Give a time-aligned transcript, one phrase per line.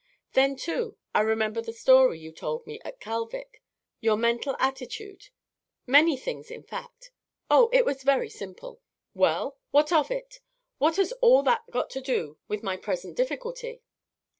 [0.33, 3.61] Then, too, I remember the story you told me at Kalvik,
[3.99, 5.29] your mental attitude
[5.85, 7.11] many things, in fact.
[7.51, 8.81] Oh, it was very simple."
[9.13, 10.39] "Well, what of it?
[10.79, 13.83] What has all that got to do with my present difficulty?"